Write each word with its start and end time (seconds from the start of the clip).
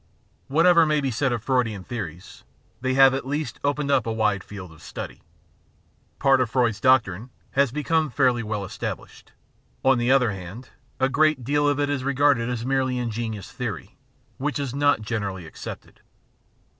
Whatever 0.47 0.83
may 0.83 0.99
be 0.99 1.11
said 1.11 1.31
of 1.31 1.43
Freudian 1.43 1.83
theories, 1.83 2.43
they 2.81 2.95
have 2.95 3.13
at 3.13 3.23
least 3.27 3.59
opened 3.63 3.91
up 3.91 4.07
a 4.07 4.11
wide 4.11 4.43
field 4.43 4.71
of 4.71 4.81
study. 4.81 5.21
Part 6.17 6.41
of 6.41 6.49
Freud's 6.49 6.81
doctrine 6.81 7.29
has 7.51 7.71
become 7.71 8.09
fairly 8.09 8.41
well 8.41 8.65
established; 8.65 9.31
on 9.85 9.99
the 9.99 10.09
other 10.09 10.31
hand, 10.31 10.69
a 10.99 11.07
great 11.07 11.43
deal 11.43 11.67
of 11.69 11.79
it 11.79 11.87
is 11.91 12.03
regarded 12.03 12.49
as 12.49 12.65
merely 12.65 12.97
ingenious 12.97 13.51
theory, 13.51 13.95
which 14.37 14.57
is 14.57 14.73
not 14.73 15.03
generally 15.03 15.45
accepted. 15.45 16.01